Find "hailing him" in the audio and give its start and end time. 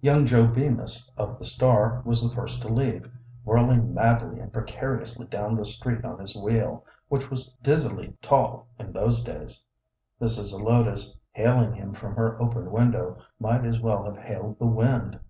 11.32-11.92